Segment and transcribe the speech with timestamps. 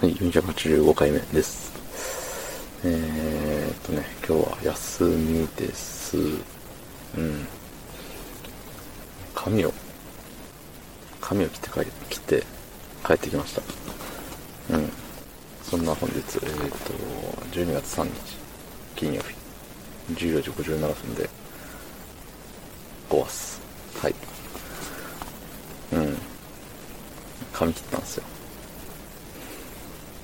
[0.00, 1.70] はい、485回目です。
[2.86, 6.16] えー、っとね、今日は休みです。
[6.16, 7.46] うん。
[9.34, 9.74] 髪を、
[11.20, 12.46] 髪を切って帰切って
[13.06, 13.60] 帰ってきました。
[14.74, 14.90] うん。
[15.64, 16.94] そんな本日、えー、っと、
[17.52, 18.38] 12月3日、
[18.96, 19.34] 金曜日、
[20.14, 21.28] 14時57分で、
[23.10, 23.60] 5す。
[24.00, 24.14] はい。
[25.92, 26.16] うん。
[27.52, 28.24] 髪切ったんですよ。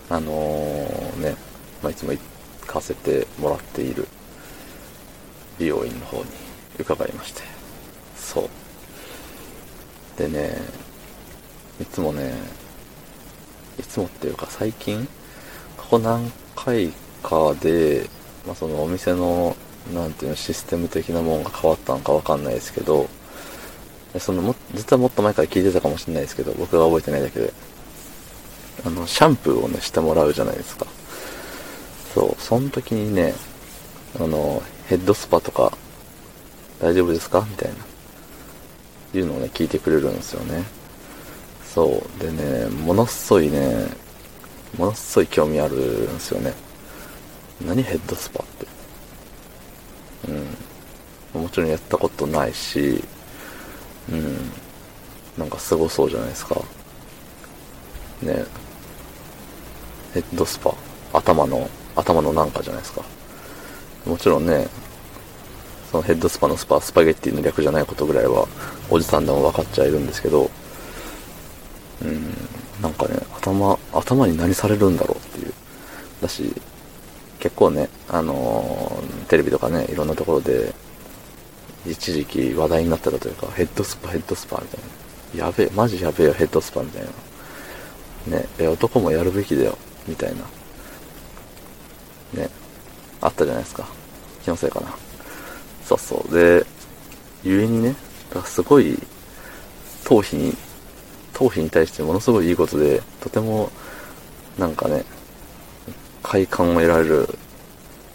[0.08, 1.36] あのー、ね、
[1.82, 2.20] まあ、いつも行
[2.66, 4.06] かせてもらっている
[5.58, 6.24] 美容院の方に
[6.78, 7.42] 伺いまして。
[8.16, 8.48] そう。
[10.18, 10.56] でね、
[11.80, 12.34] いつもね、
[13.78, 15.06] いつもっていうか最近、
[15.76, 16.92] ここ何回
[17.22, 18.08] かで、
[18.46, 19.56] まあ、そのお店の、
[19.92, 23.08] なんていうの、システム的なものが変わったのかわかんないですけど、
[24.18, 27.52] そのも、実はもっと前から聞いてたかもしれないですけど、僕が覚えてないだけで。
[28.86, 30.86] あの、シャンプーをね、してもらうじゃないですか。
[32.14, 33.34] そう、その時にね、
[34.20, 35.76] あの、ヘッドスパとか、
[36.80, 37.44] 大丈夫ですか？
[37.50, 37.74] みたいな、
[39.18, 40.62] いうのをね、聞いてくれるんですよね。
[41.64, 42.22] そう。
[42.22, 43.88] でね、ものすごいね、
[44.78, 46.54] ものすごい興味あるんですよね。
[47.66, 48.66] 何ヘッドスパって？
[51.34, 51.42] うん。
[51.42, 53.02] もちろんやったことないし、
[54.10, 54.52] うん。
[55.36, 56.62] なんかすごそうじゃないですか。
[58.22, 58.44] ね。
[60.16, 60.74] ヘッドスパ。
[61.12, 63.02] 頭の、頭のなんかじゃないですか。
[64.06, 64.66] もちろんね、
[65.90, 68.48] そのヘッドスパのスパ、スパゲッティの略じゃないことぐらいは、
[68.88, 70.50] おじさんでも分かっちゃいるんですけど、
[72.00, 72.34] うん、
[72.80, 75.52] なんかね、頭、頭に何されるんだろうっていう。
[76.22, 76.50] だし、
[77.38, 80.72] 結構ね、あのー、テレビとかね、いろんなところで、
[81.86, 84.80] 一時期話題になってたというか、ヘッドスパ、ヘッドスパみたい
[85.38, 85.46] な。
[85.46, 87.02] やべえ、マジやべえよ、ヘッドスパみたい
[88.30, 88.38] な。
[88.38, 89.76] ね、え、男もやるべきだよ。
[90.06, 90.42] みたいな。
[92.42, 92.48] ね。
[93.20, 93.86] あったじゃないですか。
[94.44, 94.94] 気のせいかな。
[95.84, 96.34] そうそう。
[96.34, 96.64] で、
[97.42, 97.94] ゆえにね、
[98.30, 98.98] だからすごい、
[100.04, 100.56] 頭皮に、
[101.32, 103.70] 頭皮に対してものすごいいいことで、とても、
[104.58, 105.04] なんかね、
[106.22, 107.28] 快感を得られる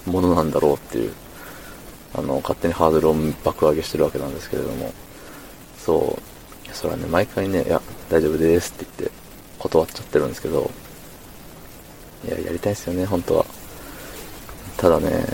[0.06, 1.14] ものなんだろうっていう、
[2.14, 4.94] あの、勝手にハードルを爆上げしてるわけなんですけれども、
[5.78, 9.16] そう、それはね、毎回ね、いや、大丈夫ですって言って
[9.60, 10.70] 断っちゃってるんですけど、
[12.26, 13.46] いや、やりたいですよね、本当は。
[14.78, 15.26] ただね、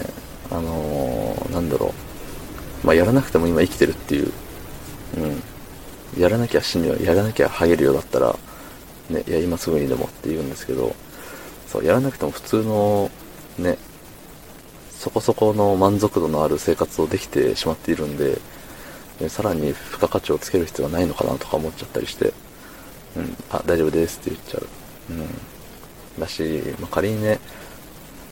[0.49, 1.93] あのー、なんだろ
[2.83, 2.87] う。
[2.87, 4.31] まあ、やらなくても今生きてるっていう。
[5.17, 6.21] うん。
[6.21, 8.35] やらなきゃ死ぬよ、やらなきゃハゲるよだったら、
[9.09, 10.95] ね、いや、今すぐにでもって言うんですけど、
[11.67, 13.11] そう、やらなくても普通の、
[13.57, 13.77] ね、
[14.91, 18.39] そこそこの満足度のある生活をできてしまっているんで、
[19.19, 22.33] でさらに付加価値をつける必要はないのかなとか思っちゃったりして、
[23.15, 24.67] うん、あ、大丈夫ですって言っちゃう。
[25.11, 25.27] うん。
[26.19, 27.39] だし、まあ、仮にね、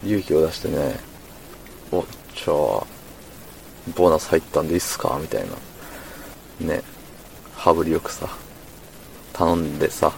[0.03, 0.99] 勇気を出してね、
[1.91, 2.01] お、
[2.33, 2.85] じゃあ、
[3.95, 5.17] ボーナス入ったんでいいっすか？
[5.21, 5.45] みたい
[6.59, 6.67] な。
[6.67, 6.81] ね、
[7.55, 8.27] 羽振りよくさ、
[9.33, 10.13] 頼んでさ、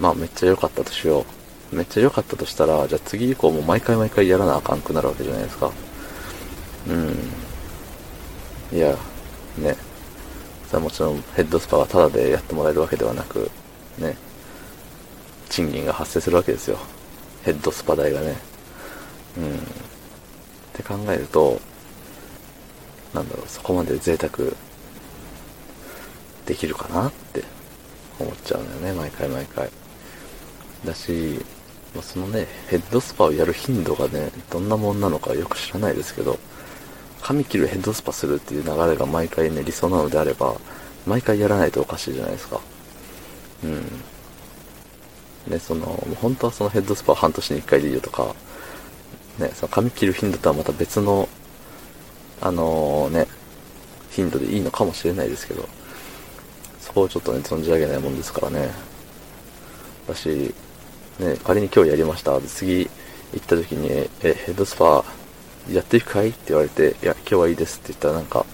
[0.00, 1.24] まあめっちゃ良かったとしよ
[1.72, 1.76] う。
[1.76, 5.70] めっちゃ良かったとしたら、じゃあ次以降も毎回毎回やらなあかんくなるわけじゃないですか。
[6.88, 8.76] うん。
[8.76, 8.96] いや、
[9.58, 9.76] ね。
[10.66, 13.50] それはもちろんヘッドスパがタダでやってもらえるわけではなく、
[13.98, 14.16] ね。
[15.54, 16.78] 賃金が発生するわけですよ。
[17.44, 18.34] ヘッドスパ代がね。
[19.38, 19.54] うん。
[19.54, 19.58] っ
[20.72, 21.60] て考えると、
[23.14, 24.32] なんだろう、そこまで贅沢
[26.44, 27.44] できるかなって
[28.18, 29.70] 思っちゃうんだよね、毎回毎回。
[30.84, 31.38] だし、
[31.94, 36.36] まそのね、ヘッドスパをやる頻度がね、どんなもんなのかよく知らないですけど、
[37.22, 40.56] 髪切るヘッドスパするっていう流れが毎回ね、理想なのであれば、
[41.06, 42.60] 毎回やらないとおかしいじゃないですか。
[43.62, 44.13] うん。
[45.46, 45.86] ね、その、
[46.20, 48.34] 本当はそのヘッドスパは半年に1回でいいよとか、
[49.38, 51.28] ね、その髪切る頻度とはまた別の、
[52.40, 53.26] あのー、ね、
[54.10, 55.68] 頻度でいいのかもしれないですけど、
[56.80, 58.70] そこをちょっとね、存じ上げないもんですからね。
[60.06, 60.54] だし、
[61.18, 62.40] ね、仮に今日やりました。
[62.40, 62.88] 次
[63.32, 63.88] 行った時に、
[64.22, 65.04] え、ヘッドスパ
[65.70, 66.28] やっていくかい？
[66.28, 68.44] って言われて、いや、今日はいいですって言ったらなんか、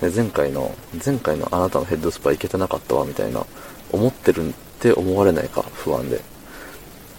[0.00, 0.74] ね、前回の、
[1.04, 3.44] 前回のあなたのヘッドスパ行けてなかったわみたいな、
[3.92, 6.31] 思ってるって思われないか、不安で。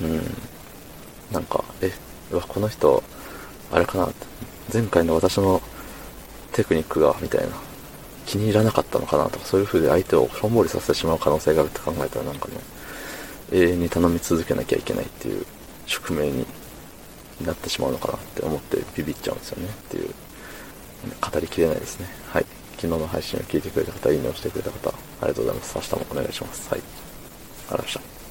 [0.01, 0.21] うん。
[1.31, 1.91] なんか、え、
[2.31, 3.03] うわ、この人、
[3.71, 4.09] あれかな？
[4.73, 5.61] 前回の私の
[6.51, 7.55] テクニックが、みたいな、
[8.25, 9.25] 気に入らなかったのかな？
[9.29, 12.55] とか、そういう風で相手をしょんぼりさせてしまう可能性があるって考えたらなんかね、
[13.51, 15.45] 永遠に頼み続けなきゃいけないっていう
[15.85, 16.45] 宿命に
[17.45, 20.09] なってしまうのかなって思ってビビっちゃうんですよねっていう、
[21.19, 22.07] 語りきれないですね。
[22.27, 22.45] はい。
[22.77, 24.93] 昨日の配信を聞いてくれた方、いいねをしてくれた方、あ
[25.23, 25.75] りがとうございます。
[25.75, 26.69] 明日もお願いします。
[26.69, 26.79] はい。
[26.79, 26.83] あり
[27.71, 28.22] がとうございました。